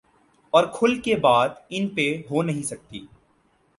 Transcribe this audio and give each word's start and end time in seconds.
اورکھل 0.53 0.99
کے 1.01 1.15
بات 1.15 1.59
ان 1.69 1.87
پہ 1.89 2.07
ہو 2.31 2.41
نہیں 2.41 2.63
سکتی۔ 2.63 3.05